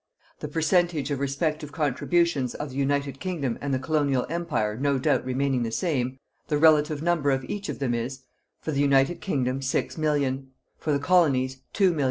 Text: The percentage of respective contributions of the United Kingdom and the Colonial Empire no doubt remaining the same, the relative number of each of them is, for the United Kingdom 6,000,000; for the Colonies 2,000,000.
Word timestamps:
The 0.39 0.47
percentage 0.47 1.11
of 1.11 1.19
respective 1.19 1.71
contributions 1.71 2.55
of 2.55 2.71
the 2.71 2.75
United 2.75 3.19
Kingdom 3.19 3.59
and 3.61 3.71
the 3.71 3.77
Colonial 3.77 4.25
Empire 4.31 4.75
no 4.75 4.97
doubt 4.97 5.23
remaining 5.23 5.61
the 5.61 5.71
same, 5.71 6.17
the 6.47 6.57
relative 6.57 7.03
number 7.03 7.29
of 7.29 7.45
each 7.47 7.69
of 7.69 7.77
them 7.77 7.93
is, 7.93 8.23
for 8.59 8.71
the 8.71 8.81
United 8.81 9.21
Kingdom 9.21 9.59
6,000,000; 9.61 10.47
for 10.79 10.91
the 10.91 10.97
Colonies 10.97 11.57
2,000,000. 11.75 11.99